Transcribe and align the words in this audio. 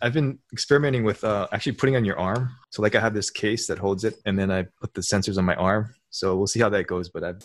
I've 0.00 0.14
been 0.14 0.38
experimenting 0.52 1.04
with 1.04 1.24
uh, 1.24 1.48
actually 1.52 1.72
putting 1.72 1.96
on 1.96 2.04
your 2.04 2.18
arm. 2.18 2.50
So 2.70 2.82
like 2.82 2.94
I 2.94 3.00
have 3.00 3.14
this 3.14 3.30
case 3.30 3.66
that 3.66 3.78
holds 3.78 4.04
it, 4.04 4.14
and 4.24 4.38
then 4.38 4.50
I 4.50 4.66
put 4.80 4.94
the 4.94 5.00
sensors 5.00 5.38
on 5.38 5.44
my 5.44 5.54
arm. 5.56 5.94
So 6.10 6.36
we'll 6.36 6.46
see 6.46 6.60
how 6.60 6.68
that 6.70 6.86
goes. 6.86 7.08
But 7.08 7.24
I've 7.24 7.38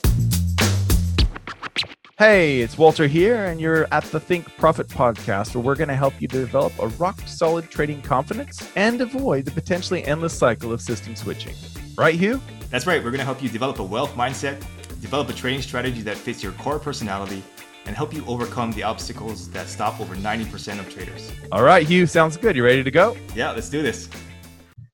Hey, 2.19 2.61
it's 2.61 2.79
Walter 2.79 3.05
here, 3.05 3.45
and 3.45 3.61
you're 3.61 3.87
at 3.91 4.03
the 4.05 4.19
Think 4.19 4.47
Profit 4.57 4.87
podcast, 4.87 5.53
where 5.53 5.63
we're 5.63 5.75
going 5.75 5.87
to 5.87 5.95
help 5.95 6.19
you 6.19 6.27
develop 6.27 6.73
a 6.79 6.87
rock 6.87 7.19
solid 7.27 7.69
trading 7.69 8.01
confidence 8.01 8.71
and 8.75 8.99
avoid 9.01 9.45
the 9.45 9.51
potentially 9.51 10.03
endless 10.03 10.35
cycle 10.35 10.71
of 10.71 10.81
system 10.81 11.15
switching. 11.15 11.53
Right, 11.95 12.15
Hugh? 12.15 12.41
That's 12.71 12.87
right. 12.87 13.03
We're 13.03 13.11
going 13.11 13.19
to 13.19 13.25
help 13.25 13.43
you 13.43 13.49
develop 13.49 13.77
a 13.77 13.83
wealth 13.83 14.15
mindset, 14.15 14.59
develop 14.99 15.29
a 15.29 15.33
trading 15.33 15.61
strategy 15.61 16.01
that 16.01 16.17
fits 16.17 16.41
your 16.41 16.53
core 16.53 16.79
personality, 16.79 17.43
and 17.87 17.95
help 17.95 18.13
you 18.13 18.23
overcome 18.27 18.71
the 18.73 18.83
obstacles 18.83 19.49
that 19.51 19.67
stop 19.67 19.99
over 19.99 20.15
90% 20.15 20.79
of 20.79 20.93
traders. 20.93 21.31
All 21.51 21.63
right, 21.63 21.87
Hugh, 21.87 22.05
sounds 22.05 22.37
good. 22.37 22.55
You 22.55 22.63
ready 22.63 22.83
to 22.83 22.91
go? 22.91 23.17
Yeah, 23.33 23.51
let's 23.51 23.69
do 23.69 23.81
this. 23.81 24.09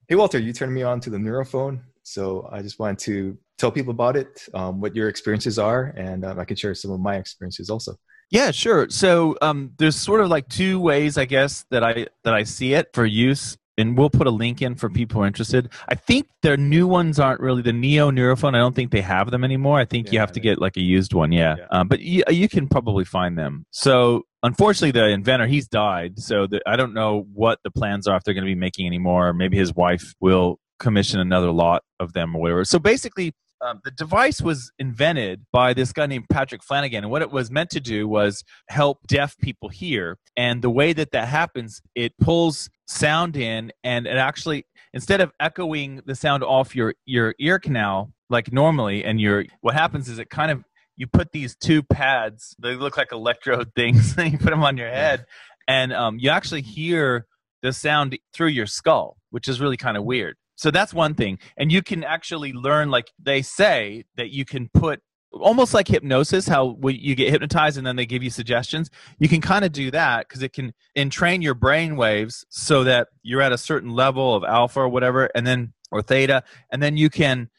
hey 0.08 0.16
Walter, 0.16 0.40
you 0.40 0.54
turned 0.54 0.74
me 0.74 0.84
on 0.84 1.00
to 1.02 1.10
the 1.10 1.18
Neurophone, 1.18 1.82
so 2.04 2.48
I 2.52 2.62
just 2.62 2.80
wanted 2.80 3.00
to 3.00 3.38
tell 3.58 3.72
people 3.72 3.92
about 3.92 4.16
it, 4.16 4.48
um, 4.54 4.80
what 4.80 4.96
your 4.96 5.10
experiences 5.10 5.58
are, 5.58 5.94
and 5.98 6.24
um, 6.24 6.40
I 6.40 6.46
can 6.46 6.56
share 6.56 6.76
some 6.76 6.92
of 6.92 7.00
my 7.00 7.16
experiences 7.18 7.70
also. 7.70 7.98
Yeah, 8.30 8.52
sure. 8.52 8.90
So 8.90 9.38
um, 9.42 9.74
there's 9.78 9.96
sort 9.96 10.22
of 10.22 10.30
like 10.30 10.48
two 10.50 10.80
ways, 10.80 11.18
I 11.18 11.26
guess, 11.26 11.66
that 11.70 11.84
I 11.84 12.08
that 12.24 12.34
I 12.34 12.44
see 12.44 12.74
it 12.74 12.90
for 12.94 13.06
use, 13.06 13.58
and 13.78 13.98
we'll 13.98 14.10
put 14.10 14.28
a 14.28 14.32
link 14.32 14.62
in 14.62 14.76
for 14.76 14.90
people 14.90 15.20
who 15.20 15.24
are 15.24 15.28
interested. 15.28 15.70
I 15.88 15.96
think 15.96 16.28
their 16.42 16.58
new 16.58 16.88
ones 16.88 17.20
aren't 17.20 17.40
really 17.40 17.62
the 17.62 17.74
Neo 17.74 18.12
Neurophone. 18.12 18.56
I 18.56 18.60
don't 18.60 18.76
think 18.76 18.92
they 18.92 19.02
have 19.02 19.32
them 19.32 19.44
anymore. 19.44 19.80
I 19.80 19.86
think 19.86 20.12
you 20.12 20.20
have 20.20 20.32
to 20.34 20.40
get 20.40 20.60
like 20.60 20.78
a 20.78 20.82
used 20.82 21.14
one. 21.14 21.32
Yeah, 21.32 21.56
Yeah. 21.58 21.66
Um, 21.72 21.88
but 21.88 22.02
you, 22.02 22.24
you 22.30 22.48
can 22.48 22.68
probably 22.68 23.06
find 23.06 23.38
them. 23.38 23.66
So 23.72 24.24
unfortunately, 24.44 24.92
the 24.92 25.08
inventor 25.08 25.48
he's 25.48 25.68
died. 25.68 26.20
So 26.20 26.48
the, 26.48 26.62
I 26.68 26.76
don't 26.76 26.94
know 26.94 27.26
what 27.34 27.60
the 27.64 27.72
plans 27.72 28.08
are 28.08 28.18
if 28.18 28.24
they're 28.24 28.34
going 28.34 28.46
to 28.46 28.52
be 28.52 28.56
making 28.56 28.86
anymore. 28.86 29.34
Maybe 29.34 29.58
his 29.58 29.74
wife 29.74 30.14
will 30.20 30.60
commission 30.80 31.20
another 31.20 31.52
lot 31.52 31.84
of 32.00 32.14
them 32.14 32.36
or 32.36 32.42
whatever. 32.42 32.66
So 32.66 32.80
basically, 32.80 33.34
um, 33.64 33.80
the 33.84 33.92
device 33.92 34.42
was 34.42 34.72
invented 34.78 35.46
by 35.52 35.74
this 35.74 35.94
guy 35.94 36.06
named 36.06 36.26
Patrick 36.30 36.64
Flanagan, 36.64 37.04
and 37.04 37.12
what 37.12 37.22
it 37.22 37.32
was 37.32 37.50
meant 37.50 37.70
to 37.72 37.80
do 37.80 38.08
was 38.08 38.44
help 38.68 39.08
deaf 39.08 39.38
people 39.38 39.70
hear. 39.70 40.18
And 40.36 40.62
the 40.62 40.70
way 40.70 40.94
that 40.94 41.12
that 41.12 41.28
happens, 41.28 41.82
it 41.96 42.14
pulls 42.20 42.70
sound 42.88 43.38
in, 43.38 43.72
and 43.84 44.06
it 44.06 44.18
actually 44.18 44.66
instead 44.94 45.22
of 45.22 45.32
echoing 45.40 46.02
the 46.06 46.16
sound 46.16 46.44
off 46.44 46.76
your 46.76 46.94
your 47.06 47.36
ear 47.40 47.58
canal 47.58 48.12
like 48.30 48.52
normally, 48.52 49.04
and 49.06 49.22
your 49.22 49.46
what 49.62 49.74
happens 49.74 50.10
is 50.10 50.20
it 50.20 50.30
kind 50.30 50.52
of 50.52 50.64
you 50.98 51.08
put 51.08 51.32
these 51.32 51.56
two 51.56 51.82
pads, 51.82 52.56
they 52.60 52.76
look 52.76 52.98
like 52.98 53.12
electrode 53.12 53.72
things, 53.76 54.16
and 54.18 54.32
you 54.32 54.38
put 54.38 54.50
them 54.50 54.64
on 54.64 54.78
your 54.78 54.90
head, 54.90 55.26
and 55.68 55.94
um, 55.94 56.18
you 56.20 56.30
actually 56.30 56.62
hear 56.62 57.28
the 57.62 57.72
sound 57.72 58.18
through 58.34 58.48
your 58.48 58.66
skull, 58.66 59.18
which 59.30 59.48
is 59.48 59.62
really 59.62 59.78
kind 59.78 59.96
of 59.96 60.04
weird. 60.04 60.36
So 60.64 60.72
that's 60.72 60.94
one 60.94 61.14
thing. 61.14 61.40
And 61.58 61.74
you 61.74 61.82
can 61.82 62.06
actually 62.06 62.54
learn, 62.54 62.90
like 62.90 63.12
they 63.22 63.42
say, 63.42 64.06
that 64.16 64.30
you 64.30 64.46
can 64.46 64.70
put 64.74 65.02
almost 65.34 65.74
like 65.74 65.90
hypnosis, 65.90 66.48
how 66.48 66.80
you 66.86 67.16
get 67.16 67.32
hypnotized 67.32 67.78
and 67.78 67.86
then 67.86 67.98
they 67.98 68.06
give 68.06 68.24
you 68.24 68.30
suggestions. 68.30 68.90
You 69.20 69.28
can 69.28 69.42
kind 69.42 69.66
of 69.66 69.74
do 69.74 69.92
that 69.92 70.26
because 70.26 70.42
it 70.42 70.54
can 70.54 70.74
entrain 70.96 71.42
your 71.42 71.54
brain 71.54 71.98
waves 71.98 72.46
so 72.48 72.86
that 72.86 73.10
you're 73.24 73.42
at 73.42 73.52
a 73.52 73.58
certain 73.58 73.90
level 73.90 74.34
of 74.34 74.46
alpha 74.46 74.80
or 74.80 74.88
whatever, 74.88 75.30
and 75.36 75.46
then 75.46 75.74
or 75.92 76.02
theta, 76.02 76.44
and 76.72 76.82
then 76.82 76.96
you 76.96 77.10
can 77.10 77.50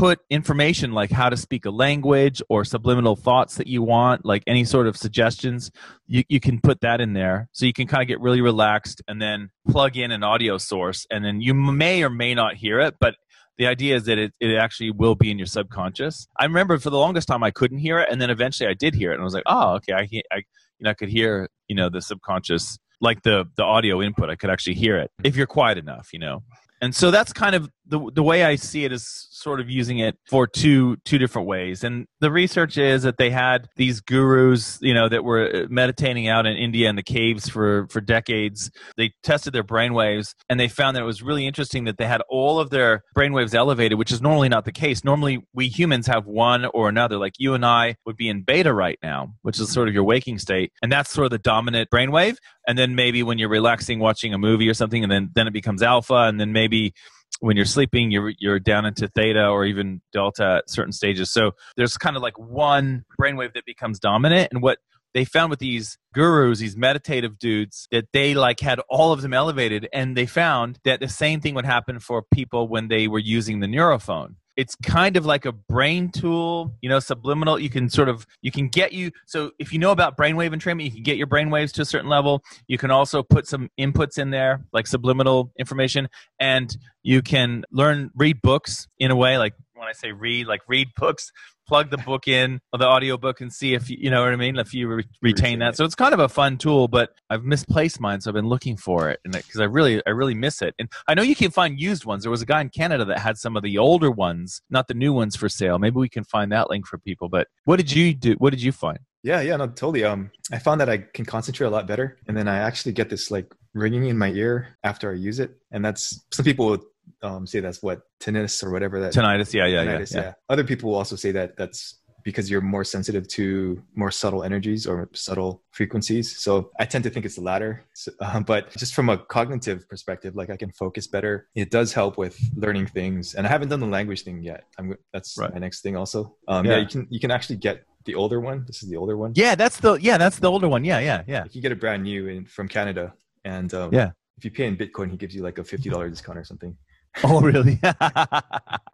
put 0.00 0.20
information 0.30 0.92
like 0.92 1.10
how 1.10 1.28
to 1.28 1.36
speak 1.36 1.66
a 1.66 1.70
language 1.70 2.40
or 2.48 2.64
subliminal 2.64 3.16
thoughts 3.16 3.56
that 3.56 3.66
you 3.66 3.82
want, 3.82 4.24
like 4.24 4.42
any 4.46 4.64
sort 4.64 4.86
of 4.86 4.96
suggestions, 4.96 5.70
you, 6.06 6.24
you 6.30 6.40
can 6.40 6.58
put 6.58 6.80
that 6.80 7.02
in 7.02 7.12
there. 7.12 7.50
So 7.52 7.66
you 7.66 7.74
can 7.74 7.86
kind 7.86 8.00
of 8.00 8.08
get 8.08 8.18
really 8.18 8.40
relaxed 8.40 9.02
and 9.06 9.20
then 9.20 9.50
plug 9.68 9.98
in 9.98 10.10
an 10.10 10.22
audio 10.22 10.56
source. 10.56 11.06
And 11.10 11.22
then 11.22 11.42
you 11.42 11.52
may 11.52 12.02
or 12.02 12.08
may 12.08 12.34
not 12.34 12.54
hear 12.54 12.80
it, 12.80 12.94
but 12.98 13.16
the 13.58 13.66
idea 13.66 13.94
is 13.94 14.04
that 14.04 14.16
it, 14.16 14.32
it 14.40 14.56
actually 14.56 14.90
will 14.90 15.16
be 15.16 15.30
in 15.30 15.36
your 15.36 15.46
subconscious. 15.46 16.26
I 16.38 16.46
remember 16.46 16.78
for 16.78 16.88
the 16.88 16.96
longest 16.96 17.28
time 17.28 17.42
I 17.42 17.50
couldn't 17.50 17.76
hear 17.76 17.98
it, 17.98 18.08
and 18.10 18.22
then 18.22 18.30
eventually 18.30 18.70
I 18.70 18.74
did 18.74 18.94
hear 18.94 19.10
it, 19.10 19.16
and 19.16 19.20
I 19.20 19.24
was 19.24 19.34
like, 19.34 19.42
oh, 19.44 19.74
okay, 19.74 19.92
I, 19.92 20.08
I 20.32 20.36
you 20.36 20.84
know 20.84 20.90
I 20.90 20.94
could 20.94 21.10
hear 21.10 21.46
you 21.68 21.76
know 21.76 21.90
the 21.90 22.00
subconscious 22.00 22.78
like 23.02 23.22
the 23.22 23.44
the 23.58 23.62
audio 23.62 24.00
input. 24.00 24.30
I 24.30 24.36
could 24.36 24.48
actually 24.48 24.76
hear 24.76 24.96
it 24.96 25.10
if 25.22 25.36
you're 25.36 25.46
quiet 25.46 25.76
enough, 25.76 26.08
you 26.14 26.18
know. 26.18 26.42
And 26.80 26.94
so 26.94 27.10
that's 27.10 27.32
kind 27.32 27.54
of 27.54 27.68
the 27.90 28.10
the 28.14 28.22
way 28.22 28.44
I 28.44 28.54
see 28.54 28.84
it 28.84 28.92
is 28.92 29.26
sort 29.30 29.60
of 29.60 29.68
using 29.68 29.98
it 29.98 30.16
for 30.28 30.46
two 30.46 30.96
two 31.04 31.18
different 31.18 31.48
ways. 31.48 31.82
And 31.84 32.06
the 32.20 32.30
research 32.30 32.78
is 32.78 33.02
that 33.02 33.16
they 33.18 33.30
had 33.30 33.68
these 33.76 34.00
gurus, 34.00 34.78
you 34.80 34.94
know, 34.94 35.08
that 35.08 35.24
were 35.24 35.50
uh, 35.54 35.66
meditating 35.68 36.28
out 36.28 36.46
in 36.46 36.56
India 36.56 36.88
in 36.88 36.96
the 36.96 37.02
caves 37.02 37.48
for 37.48 37.88
for 37.88 38.00
decades. 38.00 38.70
They 38.96 39.12
tested 39.22 39.52
their 39.52 39.64
brainwaves 39.64 40.34
and 40.48 40.58
they 40.58 40.68
found 40.68 40.96
that 40.96 41.02
it 41.02 41.06
was 41.06 41.22
really 41.22 41.46
interesting 41.46 41.84
that 41.84 41.98
they 41.98 42.06
had 42.06 42.22
all 42.28 42.60
of 42.60 42.70
their 42.70 43.02
brainwaves 43.16 43.54
elevated, 43.54 43.98
which 43.98 44.12
is 44.12 44.22
normally 44.22 44.48
not 44.48 44.64
the 44.64 44.72
case. 44.72 45.04
Normally 45.04 45.40
we 45.52 45.68
humans 45.68 46.06
have 46.06 46.26
one 46.26 46.66
or 46.66 46.88
another. 46.88 47.18
Like 47.18 47.34
you 47.38 47.54
and 47.54 47.66
I 47.66 47.96
would 48.06 48.16
be 48.16 48.28
in 48.28 48.42
beta 48.42 48.72
right 48.72 48.98
now, 49.02 49.34
which 49.42 49.58
is 49.58 49.72
sort 49.72 49.88
of 49.88 49.94
your 49.94 50.04
waking 50.04 50.38
state, 50.38 50.72
and 50.82 50.92
that's 50.92 51.10
sort 51.10 51.26
of 51.26 51.30
the 51.32 51.38
dominant 51.38 51.90
brainwave. 51.90 52.36
And 52.68 52.78
then 52.78 52.94
maybe 52.94 53.22
when 53.22 53.38
you're 53.38 53.48
relaxing, 53.48 53.98
watching 53.98 54.32
a 54.32 54.38
movie 54.38 54.68
or 54.68 54.74
something, 54.74 55.02
and 55.02 55.10
then 55.10 55.30
then 55.34 55.48
it 55.48 55.52
becomes 55.52 55.82
alpha, 55.82 56.14
and 56.14 56.38
then 56.38 56.52
maybe 56.52 56.94
when 57.40 57.56
you're 57.56 57.66
sleeping 57.66 58.10
you're 58.10 58.32
you're 58.38 58.58
down 58.58 58.86
into 58.86 59.08
theta 59.08 59.46
or 59.46 59.64
even 59.64 60.00
delta 60.12 60.58
at 60.58 60.70
certain 60.70 60.92
stages. 60.92 61.30
So 61.30 61.52
there's 61.76 61.96
kind 61.96 62.16
of 62.16 62.22
like 62.22 62.38
one 62.38 63.04
brainwave 63.20 63.54
that 63.54 63.64
becomes 63.64 63.98
dominant. 63.98 64.48
And 64.52 64.62
what 64.62 64.78
they 65.12 65.24
found 65.24 65.50
with 65.50 65.58
these 65.58 65.98
gurus 66.14 66.60
these 66.60 66.76
meditative 66.76 67.38
dudes 67.38 67.88
that 67.90 68.06
they 68.12 68.34
like 68.34 68.60
had 68.60 68.80
all 68.88 69.12
of 69.12 69.22
them 69.22 69.34
elevated. 69.34 69.88
And 69.92 70.16
they 70.16 70.26
found 70.26 70.78
that 70.84 71.00
the 71.00 71.08
same 71.08 71.40
thing 71.40 71.54
would 71.54 71.64
happen 71.64 71.98
for 71.98 72.22
people 72.22 72.68
when 72.68 72.88
they 72.88 73.08
were 73.08 73.18
using 73.18 73.60
the 73.60 73.66
neurophone 73.66 74.36
it's 74.56 74.74
kind 74.76 75.16
of 75.16 75.24
like 75.24 75.46
a 75.46 75.52
brain 75.52 76.10
tool 76.10 76.74
you 76.80 76.88
know 76.88 76.98
subliminal. 76.98 77.58
You 77.58 77.70
can 77.70 77.88
sort 77.88 78.08
of 78.08 78.26
you 78.42 78.50
can 78.50 78.68
get 78.68 78.92
you 78.92 79.10
so 79.26 79.52
if 79.58 79.72
you 79.72 79.78
know 79.78 79.90
about 79.90 80.16
brainwave 80.16 80.54
entrainment 80.54 80.84
you 80.84 80.90
can 80.90 81.02
get 81.02 81.16
your 81.16 81.26
brainwaves 81.26 81.72
to 81.72 81.82
a 81.82 81.86
certain 81.86 82.08
level. 82.08 82.42
You 82.66 82.78
can 82.78 82.90
also 82.90 83.22
put 83.22 83.46
some 83.46 83.70
inputs 83.78 84.18
in 84.18 84.30
there 84.30 84.64
like 84.72 84.86
subliminal 84.86 85.52
information 85.58 86.08
and 86.38 86.76
you 87.02 87.22
can 87.22 87.64
learn 87.70 88.10
read 88.14 88.42
books 88.42 88.88
in 88.98 89.10
a 89.10 89.16
way 89.16 89.38
like 89.38 89.54
when 89.74 89.88
i 89.88 89.92
say 89.92 90.12
read 90.12 90.46
like 90.46 90.60
read 90.68 90.88
books 90.96 91.32
plug 91.70 91.88
the 91.88 91.98
book 91.98 92.26
in 92.26 92.60
or 92.72 92.80
the 92.80 92.84
audio 92.84 93.16
book 93.16 93.40
and 93.40 93.52
see 93.52 93.74
if 93.74 93.88
you, 93.88 93.96
you 94.00 94.10
know 94.10 94.24
what 94.24 94.32
i 94.32 94.36
mean? 94.36 94.56
If 94.58 94.74
you 94.74 94.88
re- 94.88 95.04
retain 95.22 95.60
that. 95.60 95.76
so 95.76 95.84
it's 95.84 95.94
kind 95.94 96.12
of 96.12 96.18
a 96.18 96.28
fun 96.28 96.58
tool 96.58 96.88
but 96.88 97.10
i've 97.30 97.44
misplaced 97.44 98.00
mine 98.00 98.20
so 98.20 98.28
i've 98.28 98.34
been 98.34 98.48
looking 98.48 98.76
for 98.76 99.08
it 99.08 99.20
and 99.24 99.32
because 99.32 99.60
i 99.60 99.64
really 99.64 100.02
i 100.04 100.10
really 100.10 100.34
miss 100.34 100.62
it. 100.62 100.74
And 100.80 100.88
i 101.06 101.14
know 101.14 101.22
you 101.22 101.36
can 101.36 101.52
find 101.52 101.80
used 101.80 102.04
ones. 102.04 102.24
There 102.24 102.30
was 102.30 102.42
a 102.42 102.46
guy 102.46 102.60
in 102.60 102.70
canada 102.70 103.04
that 103.04 103.20
had 103.20 103.38
some 103.38 103.56
of 103.56 103.62
the 103.62 103.78
older 103.78 104.10
ones 104.10 104.62
not 104.68 104.88
the 104.88 104.94
new 104.94 105.12
ones 105.12 105.36
for 105.36 105.48
sale. 105.48 105.78
Maybe 105.78 105.96
we 105.96 106.08
can 106.08 106.24
find 106.24 106.50
that 106.50 106.68
link 106.70 106.88
for 106.88 106.98
people 106.98 107.28
but 107.28 107.46
what 107.66 107.76
did 107.76 107.92
you 107.92 108.14
do 108.14 108.32
what 108.38 108.50
did 108.50 108.62
you 108.62 108.72
find? 108.72 108.98
Yeah, 109.22 109.42
yeah, 109.42 109.56
no, 109.56 109.66
totally. 109.66 110.02
Um, 110.04 110.30
I 110.50 110.58
found 110.58 110.80
that 110.80 110.88
I 110.88 110.96
can 110.98 111.26
concentrate 111.26 111.66
a 111.66 111.70
lot 111.70 111.86
better, 111.86 112.16
and 112.26 112.34
then 112.34 112.48
I 112.48 112.56
actually 112.56 112.92
get 112.92 113.10
this 113.10 113.30
like 113.30 113.54
ringing 113.74 114.06
in 114.06 114.16
my 114.16 114.30
ear 114.30 114.78
after 114.82 115.10
I 115.10 115.14
use 115.14 115.38
it, 115.40 115.50
and 115.70 115.84
that's 115.84 116.24
some 116.32 116.44
people 116.44 116.78
um, 117.22 117.46
say 117.46 117.60
that's 117.60 117.82
what 117.82 118.00
tinnitus 118.20 118.62
or 118.64 118.70
whatever 118.70 119.00
that 119.00 119.12
tinnitus 119.12 119.52
yeah 119.54 119.66
yeah 119.66 119.82
yeah, 119.82 119.98
tinnitus, 119.98 120.14
yeah. 120.14 120.32
Other 120.48 120.64
people 120.64 120.90
will 120.90 120.96
also 120.98 121.16
say 121.16 121.32
that 121.32 121.56
that's 121.56 121.96
because 122.22 122.50
you're 122.50 122.60
more 122.60 122.84
sensitive 122.84 123.26
to 123.28 123.82
more 123.94 124.10
subtle 124.10 124.42
energies 124.44 124.86
or 124.86 125.08
subtle 125.14 125.62
frequencies. 125.70 126.36
So 126.38 126.70
I 126.78 126.84
tend 126.84 127.02
to 127.04 127.10
think 127.10 127.24
it's 127.24 127.36
the 127.36 127.40
latter. 127.40 127.82
So, 127.94 128.12
uh, 128.20 128.40
but 128.40 128.70
just 128.76 128.92
from 128.94 129.08
a 129.08 129.16
cognitive 129.16 129.88
perspective, 129.88 130.36
like 130.36 130.50
I 130.50 130.58
can 130.58 130.70
focus 130.70 131.06
better. 131.06 131.48
It 131.54 131.70
does 131.70 131.94
help 131.94 132.18
with 132.18 132.38
learning 132.54 132.88
things, 132.88 133.34
and 133.34 133.46
I 133.46 133.50
haven't 133.50 133.70
done 133.70 133.80
the 133.80 133.86
language 133.86 134.22
thing 134.22 134.42
yet. 134.42 134.64
I'm 134.78 134.96
that's 135.14 135.38
Right. 135.38 135.50
my 135.52 135.60
next 135.60 135.80
thing 135.80 135.96
also. 135.96 136.36
Um, 136.46 136.66
yeah. 136.66 136.72
Yeah. 136.72 136.78
you 136.82 136.86
can 136.88 137.06
you 137.10 137.20
can 137.20 137.30
actually 137.30 137.56
get 137.56 137.84
the 138.04 138.14
older 138.14 138.38
one. 138.38 138.64
This 138.66 138.82
is 138.82 138.90
the 138.90 138.96
older 138.98 139.16
one. 139.16 139.32
yeah 139.34 139.54
that's 139.54 139.78
the 139.80 139.94
yeah 139.94 140.18
that's 140.18 140.38
the 140.40 140.50
older 140.50 140.68
one 140.68 140.84
yeah 140.84 140.98
yeah 140.98 141.22
yeah 141.26 141.44
You 141.44 141.50
can 141.50 141.60
get 141.62 141.72
a 141.72 141.76
brand 141.76 142.02
new 142.02 142.28
in, 142.28 142.44
from 142.44 142.68
Canada, 142.68 143.14
and 143.46 143.72
um, 143.72 143.94
Yeah. 143.94 144.10
if 144.36 144.44
you 144.44 144.50
pay 144.50 144.66
in 144.66 144.76
Bitcoin, 144.76 145.10
he 145.10 145.16
gives 145.16 145.34
you 145.34 145.42
like 145.42 145.56
a 145.58 145.64
fifty 145.64 145.88
dollar 145.88 146.08
discount 146.10 146.36
or 146.38 146.44
something. 146.44 146.76
oh 147.24 147.40
really 147.40 147.78
But- 147.82 148.02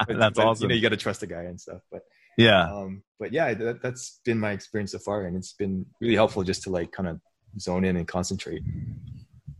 that's 0.08 0.36
but, 0.36 0.38
awesome 0.38 0.64
You 0.64 0.68
know, 0.68 0.74
you 0.74 0.82
got 0.82 0.90
to 0.90 0.96
trust 0.96 1.20
the 1.20 1.26
guy 1.26 1.42
and 1.42 1.60
stuff. 1.60 1.82
But 1.90 2.02
yeah 2.36 2.70
um, 2.70 3.02
but 3.18 3.32
yeah, 3.32 3.54
that, 3.54 3.82
that's 3.82 4.20
been 4.24 4.38
my 4.38 4.52
experience 4.52 4.92
so 4.92 4.98
far, 4.98 5.24
and 5.24 5.36
it's 5.36 5.54
been 5.54 5.86
really 6.00 6.14
helpful 6.14 6.42
just 6.42 6.62
to 6.64 6.70
like 6.70 6.92
kind 6.92 7.08
of 7.08 7.20
zone 7.58 7.84
in 7.84 7.96
and 7.96 8.06
concentrate. 8.06 8.62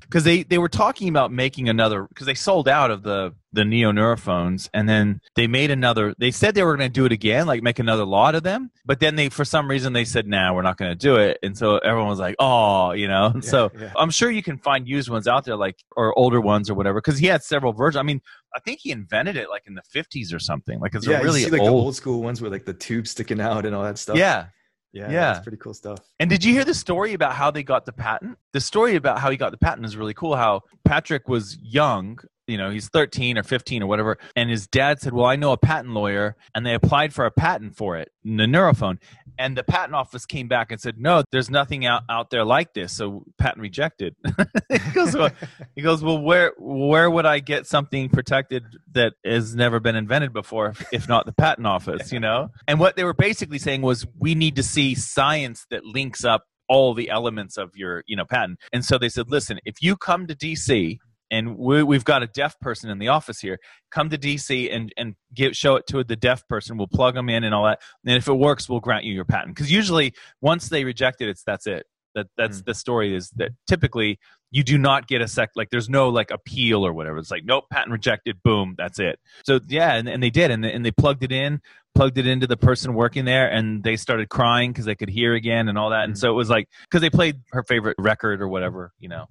because 0.01 0.25
they 0.25 0.43
they 0.43 0.59
were 0.59 0.69
talking 0.69 1.09
about 1.09 1.33
making 1.33 1.69
another 1.69 2.07
because 2.09 2.27
they 2.27 2.35
sold 2.35 2.69
out 2.69 2.91
of 2.91 3.03
the 3.03 3.33
the 3.57 3.65
neo 3.65 3.91
neurophones 3.91 4.69
and 4.73 4.89
then 4.89 5.21
they 5.35 5.47
made 5.49 5.71
another 5.71 6.15
they 6.19 6.31
said 6.31 6.55
they 6.55 6.63
were 6.63 6.77
going 6.77 6.89
to 6.89 6.93
do 6.93 7.05
it 7.05 7.11
again 7.13 7.47
like 7.47 7.63
make 7.63 7.79
another 7.81 8.05
lot 8.05 8.35
of 8.37 8.43
them 8.45 8.71
but 8.85 9.01
then 9.01 9.17
they 9.17 9.29
for 9.29 9.45
some 9.45 9.69
reason 9.69 9.93
they 9.93 10.05
said 10.05 10.27
nah 10.29 10.53
we're 10.55 10.63
not 10.63 10.77
going 10.77 10.91
to 10.91 10.95
do 10.97 11.17
it 11.17 11.39
and 11.43 11.59
so 11.59 11.79
everyone 11.79 12.09
was 12.09 12.21
like 12.21 12.37
oh 12.39 12.93
you 12.93 13.09
know 13.09 13.33
Yeah, 13.35 13.41
so 13.41 13.71
yeah. 13.79 13.93
i'm 13.97 14.11
sure 14.11 14.31
you 14.31 14.43
can 14.43 14.59
find 14.59 14.87
used 14.87 15.09
ones 15.11 15.27
out 15.27 15.45
there 15.45 15.57
like 15.57 15.77
or 15.97 16.17
older 16.17 16.41
ones 16.41 16.71
or 16.71 16.75
whatever 16.75 16.99
because 17.01 17.19
he 17.19 17.27
had 17.27 17.43
several 17.43 17.73
versions 17.73 17.99
i 17.99 18.03
mean 18.05 18.21
i 18.55 18.61
think 18.61 18.79
he 18.81 18.93
invented 18.93 19.37
it 19.37 19.49
like 19.51 19.65
in 19.67 19.75
the 19.75 19.83
50s 19.95 20.33
or 20.33 20.39
something 20.39 20.79
like 20.79 20.95
it's 20.95 21.07
yeah, 21.07 21.19
a 21.19 21.23
really 21.25 21.41
you 21.41 21.47
see 21.47 21.53
like 21.53 21.61
old, 21.63 21.71
the 21.71 21.75
old 21.75 21.97
school 21.97 22.23
ones 22.23 22.41
with 22.41 22.53
like 22.53 22.65
the 22.65 22.75
tube 22.75 23.07
sticking 23.09 23.41
out 23.41 23.67
and 23.67 23.75
all 23.75 23.83
that 23.83 23.99
stuff. 23.99 24.17
yeah 24.17 24.47
Yeah, 24.93 25.11
Yeah. 25.11 25.33
that's 25.33 25.43
pretty 25.45 25.59
cool 25.59 25.75
stuff. 25.75 25.99
And 26.21 26.31
did 26.31 26.43
you 26.45 26.53
hear 26.55 26.65
the 26.65 26.75
story 26.75 27.13
about 27.13 27.33
how 27.35 27.51
they 27.51 27.63
got 27.63 27.85
the 27.85 27.93
patent? 27.93 28.39
The 28.53 28.61
story 28.61 28.97
about 28.97 29.19
how 29.19 29.31
he 29.31 29.37
got 29.37 29.51
the 29.51 29.59
patent 29.59 29.85
is 29.85 29.95
really 29.97 30.15
cool. 30.15 30.35
How 30.37 30.63
Patrick 30.85 31.29
was 31.29 31.59
young, 31.61 32.19
you 32.47 32.57
know, 32.57 32.71
he's 32.71 32.89
13 32.89 33.39
or 33.39 33.43
15 33.43 33.83
or 33.83 33.87
whatever, 33.87 34.19
and 34.35 34.51
his 34.51 34.67
dad 34.67 35.01
said, 35.01 35.13
"Well, 35.13 35.27
I 35.27 35.37
know 35.37 35.53
a 35.53 35.57
patent 35.57 35.95
lawyer," 35.95 36.37
and 36.55 36.65
they 36.65 36.75
applied 36.75 37.13
for 37.13 37.27
a 37.27 37.31
patent 37.31 37.77
for 37.77 37.97
it, 37.97 38.11
the 38.25 38.45
Neurophone, 38.45 38.99
and 39.39 39.57
the 39.57 39.65
patent 39.65 39.95
office 39.95 40.27
came 40.27 40.49
back 40.49 40.71
and 40.71 40.81
said, 40.81 40.99
"No, 40.99 41.25
there's 41.33 41.51
nothing 41.51 41.87
out, 41.87 42.03
out 42.09 42.31
there 42.31 42.45
like 42.45 42.75
this." 42.75 42.93
So 42.93 43.25
patent 43.39 43.61
rejected. 43.61 44.15
he 44.71 44.91
goes, 44.93 45.15
well, 45.17 45.31
he 45.75 45.83
goes, 45.83 46.03
"Well, 46.03 46.21
where 46.21 46.53
where 46.59 47.11
would 47.11 47.27
I 47.27 47.41
get 47.41 47.67
something 47.67 48.09
protected 48.09 48.65
that 48.93 49.15
has 49.25 49.55
never 49.55 49.81
been 49.81 49.97
invented 49.97 50.33
before, 50.33 50.75
if 50.93 51.09
not 51.09 51.27
the 51.27 51.33
patent 51.33 51.67
office?" 51.67 52.13
You 52.13 52.21
know, 52.21 52.51
and 52.69 52.79
what 52.79 52.97
they 52.97 53.05
were 53.05 53.15
basically 53.15 53.59
saying 53.59 53.83
was, 53.83 54.07
"We 54.19 54.35
need 54.35 54.57
to 54.57 54.63
see 54.63 54.95
science 54.95 55.67
that 55.71 55.85
links 55.85 56.25
up." 56.25 56.45
all 56.69 56.95
the 56.95 57.11
elements 57.11 57.57
of 57.57 57.77
your 57.77 58.03
you 58.07 58.17
know 58.17 58.25
patent 58.25 58.59
and 58.73 58.85
so 58.85 58.99
they 58.99 59.09
said 59.09 59.31
listen 59.31 59.59
if 59.65 59.77
you 59.81 59.97
come 59.97 60.27
to 60.27 60.35
dc 60.35 60.99
and 61.31 61.57
we, 61.59 61.83
we've 61.83 62.05
got 62.05 62.23
a 62.23 62.27
deaf 62.27 62.59
person 62.61 62.91
in 62.91 62.99
the 62.99 63.09
office 63.09 63.41
here. 63.41 63.59
Come 63.91 64.11
to 64.11 64.19
dc 64.19 64.75
and 64.75 64.93
and 64.97 65.15
give 65.35 65.57
show 65.57 65.77
it 65.77 65.87
to 65.89 66.05
the 66.05 66.17
deaf 66.17 66.47
person. 66.49 66.77
We'll 66.77 66.87
plug 66.87 67.15
them 67.15 67.29
in 67.29 67.45
and 67.45 67.55
all 67.55 67.65
that. 67.65 67.81
And 68.07 68.17
if 68.17 68.29
it 68.29 68.35
works 68.35 68.69
we'll 68.69 68.81
grant 68.81 69.05
you 69.05 69.13
your 69.13 69.25
patent. 69.25 69.55
Because 69.55 69.71
usually 69.73 70.13
once 70.41 70.69
they 70.69 70.85
reject 70.85 71.21
it 71.21 71.29
it's 71.29 71.43
that's 71.43 71.67
it. 71.67 71.87
That 72.15 72.29
that's 72.37 72.63
Mm. 72.63 72.67
the 72.67 72.75
story 72.75 73.15
is 73.15 73.31
that 73.37 73.51
typically 73.67 74.19
you 74.51 74.63
do 74.63 74.79
not 74.79 75.07
get 75.09 75.21
a 75.21 75.29
sec 75.29 75.51
like 75.57 75.71
there's 75.71 75.91
no 75.91 76.09
like 76.09 76.31
appeal 76.31 76.87
or 76.87 76.93
whatever. 76.93 77.19
It's 77.19 77.31
like 77.31 77.45
nope 77.45 77.65
patent 77.71 77.93
rejected 77.93 78.43
boom 78.43 78.75
that's 78.79 78.99
it. 78.99 79.19
So 79.45 79.61
yeah 79.69 79.95
and, 79.95 80.09
and 80.09 80.23
they 80.23 80.31
did 80.31 80.51
and 80.51 80.63
they, 80.65 80.73
and 80.73 80.85
they 80.85 80.93
plugged 80.93 81.23
it 81.25 81.33
in 81.33 81.61
plugged 81.95 82.19
it 82.19 82.27
into 82.27 82.47
the 82.47 82.57
person 82.59 82.93
working 82.95 83.25
there 83.25 83.51
and 83.51 83.83
they 83.83 83.97
started 83.97 84.29
crying 84.29 84.71
because 84.71 84.85
they 84.85 84.95
could 84.95 85.09
hear 85.09 85.35
again 85.35 85.67
and 85.69 85.79
all 85.79 85.91
that. 85.91 86.05
And 86.05 86.15
Mhm. 86.15 86.19
so 86.19 86.31
it 86.31 86.35
was 86.35 86.49
like 86.51 86.69
because 86.83 87.01
they 87.01 87.11
played 87.11 87.37
her 87.53 87.63
favorite 87.63 87.97
record 87.99 88.41
or 88.41 88.49
whatever 88.49 88.93
you 88.99 89.09
know 89.09 89.27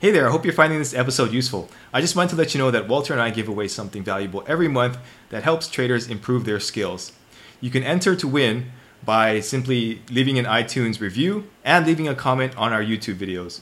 Hey 0.00 0.12
there, 0.12 0.26
I 0.26 0.30
hope 0.30 0.46
you're 0.46 0.54
finding 0.54 0.78
this 0.78 0.94
episode 0.94 1.30
useful. 1.30 1.68
I 1.92 2.00
just 2.00 2.16
wanted 2.16 2.30
to 2.30 2.36
let 2.36 2.54
you 2.54 2.58
know 2.58 2.70
that 2.70 2.88
Walter 2.88 3.12
and 3.12 3.20
I 3.20 3.28
give 3.28 3.48
away 3.48 3.68
something 3.68 4.02
valuable 4.02 4.42
every 4.46 4.66
month 4.66 4.96
that 5.28 5.42
helps 5.42 5.68
traders 5.68 6.08
improve 6.08 6.46
their 6.46 6.58
skills. 6.58 7.12
You 7.60 7.68
can 7.68 7.82
enter 7.82 8.16
to 8.16 8.26
win 8.26 8.72
by 9.04 9.40
simply 9.40 10.00
leaving 10.10 10.38
an 10.38 10.46
iTunes 10.46 11.02
review 11.02 11.50
and 11.66 11.86
leaving 11.86 12.08
a 12.08 12.14
comment 12.14 12.56
on 12.56 12.72
our 12.72 12.82
YouTube 12.82 13.16
videos. 13.16 13.60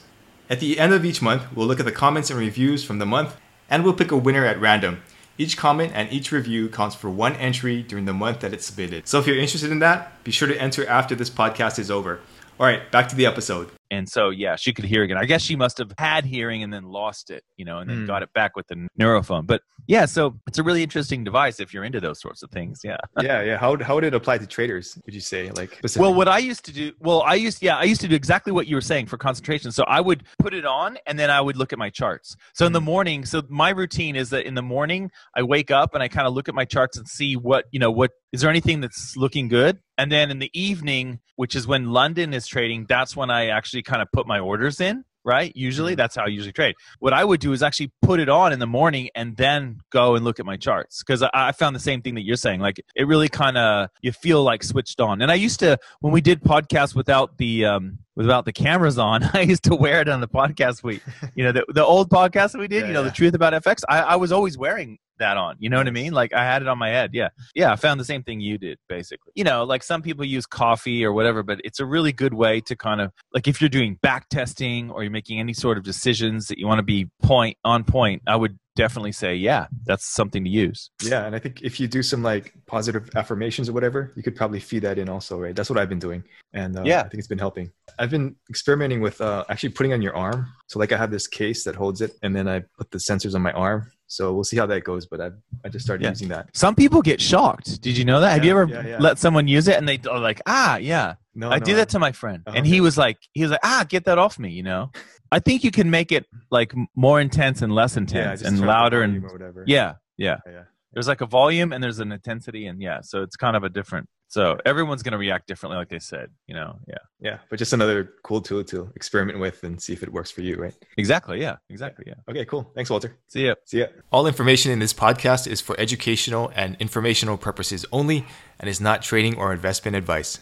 At 0.49 0.61
the 0.61 0.79
end 0.79 0.93
of 0.93 1.03
each 1.03 1.21
month, 1.21 1.43
we'll 1.53 1.67
look 1.67 1.81
at 1.81 1.85
the 1.85 1.91
comments 1.91 2.29
and 2.29 2.39
reviews 2.39 2.85
from 2.85 2.99
the 2.99 3.05
month 3.05 3.35
and 3.69 3.83
we'll 3.83 3.93
pick 3.93 4.11
a 4.11 4.15
winner 4.15 4.45
at 4.45 4.61
random. 4.61 5.01
Each 5.37 5.57
comment 5.57 5.91
and 5.93 6.09
each 6.09 6.31
review 6.31 6.69
counts 6.69 6.95
for 6.95 7.09
one 7.09 7.35
entry 7.35 7.83
during 7.83 8.05
the 8.05 8.13
month 8.13 8.39
that 8.39 8.53
it's 8.53 8.67
submitted. 8.67 9.09
So 9.09 9.19
if 9.19 9.27
you're 9.27 9.35
interested 9.35 9.73
in 9.73 9.79
that, 9.79 10.23
be 10.23 10.31
sure 10.31 10.47
to 10.47 10.57
enter 10.57 10.87
after 10.87 11.15
this 11.15 11.29
podcast 11.29 11.79
is 11.79 11.91
over. 11.91 12.21
All 12.57 12.65
right, 12.65 12.89
back 12.93 13.09
to 13.09 13.15
the 13.17 13.25
episode. 13.25 13.71
And 13.91 14.07
so 14.07 14.29
yeah 14.29 14.55
she 14.55 14.73
could 14.73 14.85
hear 14.85 15.03
again 15.03 15.17
i 15.17 15.25
guess 15.25 15.41
she 15.41 15.55
must 15.55 15.77
have 15.77 15.91
had 15.97 16.25
hearing 16.25 16.63
and 16.63 16.71
then 16.73 16.83
lost 16.83 17.29
it 17.29 17.43
you 17.57 17.65
know 17.65 17.79
and 17.79 17.89
then 17.89 17.99
Hmm. 17.99 18.05
got 18.05 18.23
it 18.23 18.31
back 18.33 18.55
with 18.55 18.67
the 18.67 18.87
neurophone 18.99 19.45
but 19.47 19.61
yeah 19.87 20.05
so 20.05 20.39
it's 20.47 20.57
a 20.59 20.63
really 20.63 20.83
interesting 20.83 21.23
device 21.23 21.59
if 21.59 21.73
you're 21.73 21.83
into 21.83 21.99
those 21.99 22.19
sorts 22.21 22.43
of 22.43 22.51
things 22.51 22.81
yeah 22.83 22.97
yeah, 23.21 23.41
yeah. 23.41 23.57
How 23.57 23.77
how 23.83 23.95
would 23.95 24.03
it 24.03 24.13
apply 24.13 24.37
to 24.37 24.47
traders? 24.47 24.97
Would 25.05 25.13
you 25.13 25.21
say 25.21 25.49
like? 25.51 25.79
Well, 25.97 26.13
what 26.13 26.27
I 26.27 26.37
used 26.37 26.63
to 26.65 26.71
do, 26.71 26.93
well, 26.99 27.21
I 27.23 27.35
used, 27.35 27.61
yeah, 27.61 27.77
I 27.77 27.83
used 27.83 28.01
to 28.01 28.07
do 28.07 28.15
exactly 28.15 28.51
what 28.53 28.67
you 28.67 28.75
were 28.75 28.81
saying 28.81 29.07
for 29.07 29.17
concentration. 29.17 29.71
So 29.71 29.83
I 29.87 29.99
would 30.01 30.23
put 30.37 30.53
it 30.53 30.65
on 30.65 30.97
and 31.05 31.17
then 31.19 31.29
I 31.29 31.41
would 31.41 31.57
look 31.57 31.73
at 31.73 31.79
my 31.79 31.89
charts. 31.89 32.35
So 32.53 32.65
in 32.65 32.73
the 32.73 32.81
morning, 32.81 33.25
so 33.25 33.41
my 33.49 33.69
routine 33.69 34.15
is 34.15 34.29
that 34.29 34.45
in 34.45 34.53
the 34.55 34.61
morning, 34.61 35.11
I 35.35 35.43
wake 35.43 35.71
up 35.71 35.93
and 35.93 36.01
I 36.03 36.07
kind 36.07 36.27
of 36.27 36.33
look 36.33 36.47
at 36.47 36.55
my 36.55 36.65
charts 36.65 36.97
and 36.97 37.07
see 37.07 37.35
what, 37.35 37.65
you 37.71 37.79
know, 37.79 37.91
what 37.91 38.11
is 38.31 38.41
there 38.41 38.49
anything 38.49 38.81
that's 38.81 39.15
looking 39.17 39.47
good? 39.47 39.79
And 39.97 40.11
then 40.11 40.31
in 40.31 40.39
the 40.39 40.51
evening, 40.53 41.19
which 41.35 41.55
is 41.55 41.67
when 41.67 41.89
London 41.91 42.33
is 42.33 42.47
trading, 42.47 42.85
that's 42.87 43.15
when 43.15 43.29
I 43.29 43.47
actually 43.47 43.78
kind 43.83 44.01
of 44.01 44.07
put 44.11 44.27
my 44.27 44.39
orders 44.39 44.79
in. 44.81 45.03
Right. 45.25 45.51
Usually, 45.53 45.93
Mhm. 45.93 45.97
that's 45.97 46.15
how 46.15 46.23
I 46.23 46.27
usually 46.27 46.53
trade. 46.53 46.75
What 46.99 47.11
I 47.11 47.25
would 47.25 47.41
do 47.41 47.51
is 47.51 47.61
actually 47.61 47.91
put 48.01 48.21
it 48.21 48.29
on 48.29 48.53
in 48.53 48.59
the 48.59 48.65
morning 48.65 49.09
and 49.15 49.35
then 49.35 49.79
go 49.91 50.15
and 50.15 50.23
look 50.23 50.39
at 50.39 50.45
my 50.45 50.55
charts 50.55 51.03
because 51.03 51.21
I, 51.21 51.29
I 51.33 51.51
found 51.51 51.75
the 51.75 51.79
same 51.81 52.01
thing 52.01 52.15
that 52.15 52.23
you're 52.23 52.37
saying. 52.37 52.61
Like 52.61 52.79
it 52.95 53.05
really 53.05 53.27
kind 53.27 53.57
of 53.57 53.89
you 54.01 54.13
feel 54.13 54.43
like 54.43 54.63
switched 54.63 55.01
on. 55.01 55.21
And 55.21 55.29
I 55.29 55.35
used 55.35 55.59
to 55.59 55.77
when 55.99 56.13
we 56.13 56.21
did 56.21 56.41
podcasts 56.41 56.95
without 56.95 57.37
the 57.37 57.65
um 57.65 57.99
without 58.19 58.45
the 58.45 58.53
cameras 58.53 58.99
on, 58.99 59.23
I 59.33 59.41
used 59.41 59.63
to 59.63 59.75
wear 59.75 60.01
it 60.01 60.09
on 60.09 60.19
the 60.21 60.27
podcast 60.27 60.83
we 60.83 61.01
you 61.35 61.43
know 61.43 61.51
the 61.51 61.65
the 61.69 61.83
old 61.83 62.09
podcast 62.09 62.51
that 62.51 62.59
we 62.59 62.67
did, 62.67 62.81
Yeah, 62.81 62.87
you 62.87 62.93
know, 62.93 63.01
yeah. 63.01 63.09
the 63.09 63.15
truth 63.15 63.33
about 63.33 63.53
FX. 63.53 63.81
I, 63.89 64.01
I 64.01 64.15
was 64.17 64.31
always 64.31 64.57
wearing 64.57 64.99
that 65.19 65.37
on. 65.37 65.55
You 65.59 65.69
know 65.69 65.77
what 65.77 65.87
I 65.87 65.91
mean? 65.91 66.13
Like 66.13 66.33
I 66.33 66.43
had 66.43 66.61
it 66.61 66.67
on 66.67 66.77
my 66.77 66.89
head. 66.89 67.11
Yeah. 67.13 67.29
Yeah. 67.53 67.71
I 67.71 67.75
found 67.75 67.99
the 67.99 68.05
same 68.05 68.23
thing 68.23 68.39
you 68.39 68.57
did, 68.57 68.77
basically. 68.87 69.31
You 69.35 69.43
know, 69.43 69.63
like 69.63 69.83
some 69.83 70.01
people 70.01 70.25
use 70.25 70.45
coffee 70.45 71.03
or 71.05 71.13
whatever, 71.13 71.43
but 71.43 71.59
it's 71.63 71.79
a 71.79 71.85
really 71.85 72.13
good 72.13 72.33
way 72.33 72.61
to 72.61 72.75
kind 72.75 73.01
of 73.01 73.11
like 73.33 73.47
if 73.47 73.61
you're 73.61 73.69
doing 73.69 73.99
back 74.01 74.29
testing 74.29 74.89
or 74.89 75.03
you're 75.03 75.11
making 75.11 75.39
any 75.39 75.53
sort 75.53 75.77
of 75.77 75.83
decisions 75.83 76.47
that 76.47 76.57
you 76.57 76.67
want 76.67 76.79
to 76.79 76.83
be 76.83 77.07
point 77.21 77.57
on 77.63 77.83
point, 77.83 78.21
I 78.27 78.35
would 78.37 78.57
definitely 78.79 79.11
say, 79.11 79.35
yeah, 79.35 79.67
that's 79.85 80.05
something 80.05 80.43
to 80.43 80.49
use. 80.49 80.89
Yeah, 81.03 81.25
and 81.25 81.35
I 81.35 81.39
think 81.39 81.61
if 81.61 81.79
you 81.79 81.87
do 81.87 82.01
some 82.01 82.21
like 82.23 82.53
positive 82.65 83.09
affirmations 83.15 83.69
or 83.69 83.73
whatever, 83.73 84.11
you 84.15 84.23
could 84.23 84.35
probably 84.35 84.59
feed 84.59 84.83
that 84.87 84.97
in 84.97 85.07
also, 85.09 85.39
right? 85.39 85.55
That's 85.55 85.69
what 85.69 85.77
I've 85.79 85.89
been 85.89 85.99
doing, 85.99 86.23
and 86.53 86.77
uh, 86.77 86.83
Yeah. 86.85 86.99
I 87.01 87.03
think 87.09 87.15
it's 87.21 87.27
been 87.27 87.37
helping. 87.47 87.71
I've 87.99 88.09
been 88.09 88.35
experimenting 88.49 89.01
with 89.01 89.19
uh, 89.21 89.43
actually 89.49 89.69
putting 89.77 89.93
on 89.93 90.01
your 90.01 90.15
arm. 90.15 90.47
So 90.67 90.79
like 90.79 90.91
I 90.91 90.97
have 90.97 91.11
this 91.11 91.27
case 91.27 91.63
that 91.65 91.75
holds 91.75 91.99
it, 92.01 92.11
and 92.23 92.35
then 92.35 92.47
I 92.47 92.63
put 92.77 92.91
the 92.91 92.97
sensors 92.99 93.35
on 93.35 93.41
my 93.41 93.51
arm. 93.51 93.91
So 94.07 94.33
we'll 94.33 94.43
see 94.43 94.57
how 94.57 94.65
that 94.67 94.83
goes. 94.83 95.05
But 95.05 95.21
I 95.21 95.29
I 95.65 95.69
just 95.69 95.85
started 95.85 96.03
Yeah. 96.03 96.09
using 96.11 96.29
that. 96.29 96.49
Some 96.55 96.73
people 96.75 97.01
get 97.01 97.19
shocked. 97.21 97.81
Did 97.81 97.95
you 97.97 98.05
know 98.05 98.19
that? 98.21 98.31
Have 98.33 98.43
you 98.45 98.51
ever 98.51 98.65
yeah, 98.67 98.87
yeah. 98.87 98.97
let 98.99 99.19
someone 99.19 99.47
use 99.47 99.67
it 99.67 99.77
and 99.77 99.87
they 99.87 99.99
are 100.09 100.19
like, 100.19 100.41
ah, 100.47 100.77
yeah. 100.77 101.15
No, 101.35 101.49
I 101.49 101.59
no, 101.59 101.65
did 101.65 101.77
that 101.77 101.89
to 101.89 101.99
my 101.99 102.11
friend, 102.11 102.43
Oh, 102.47 102.51
and 102.51 102.65
he 102.65 102.81
was 102.81 102.97
like, 102.97 103.17
he 103.33 103.43
was 103.43 103.51
like, 103.51 103.61
ah, 103.63 103.85
get 103.87 104.05
that 104.05 104.17
off 104.17 104.39
me, 104.39 104.49
you 104.49 104.63
know. 104.63 104.91
I 105.31 105.39
think 105.39 105.63
you 105.63 105.71
can 105.71 105.89
make 105.89 106.11
it 106.11 106.25
like 106.49 106.73
more 106.95 107.19
intense 107.19 107.61
and 107.61 107.73
less 107.73 107.97
intense, 107.97 108.41
just 108.41 108.49
and 108.51 108.59
turn 108.59 108.69
up 108.69 108.73
the 108.75 108.81
louder, 108.81 109.01
and 109.01 109.23
whatever. 109.23 109.63
yeah, 109.67 109.95
yeah. 110.17 110.37
yeah, 110.45 110.51
yeah. 110.51 110.63
There's 110.93 111.07
like 111.07 111.21
a 111.21 111.27
volume 111.27 111.71
and 111.71 111.83
there's 111.83 111.99
an 111.99 112.11
intensity, 112.11 112.65
and 112.65 112.81
yeah, 112.81 113.01
so 113.01 113.21
it's 113.21 113.35
kind 113.35 113.55
of 113.55 113.63
a 113.63 113.69
different. 113.69 114.07
So 114.27 114.59
everyone's 114.65 115.01
gonna 115.01 115.17
react 115.17 115.47
differently, 115.47 115.77
like 115.77 115.89
they 115.89 115.99
said, 115.99 116.29
you 116.47 116.55
know. 116.55 116.79
Yeah, 116.87 116.97
Yeah, 117.19 117.37
but 117.49 117.57
just 117.57 117.73
another 117.73 118.13
cool 118.23 118.41
tool 118.41 118.63
to 118.65 118.91
experiment 118.95 119.39
with 119.39 119.63
and 119.63 119.81
see 119.81 119.93
if 119.93 120.03
it 120.03 120.11
works 120.11 120.29
for 120.31 120.41
you, 120.41 120.55
right? 120.55 120.73
exactly. 120.97 121.41
Yeah, 121.41 121.57
exactly. 121.69 122.05
Yeah. 122.07 122.15
Okay, 122.29 122.45
cool. 122.45 122.71
Thanks, 122.75 122.89
Walter. 122.89 123.15
See 123.27 123.47
ya. 123.47 123.55
See 123.65 123.79
ya. 123.79 123.87
All 124.11 124.27
information 124.27 124.71
in 124.71 124.79
this 124.79 124.93
podcast 124.93 125.47
is 125.47 125.61
for 125.61 125.79
educational 125.79 126.51
and 126.55 126.75
informational 126.79 127.37
purposes 127.37 127.85
only 127.91 128.25
and 128.59 128.69
is 128.69 128.81
not 128.81 129.01
trading 129.01 129.35
or 129.37 129.51
investment 129.53 129.95
advice. 129.95 130.39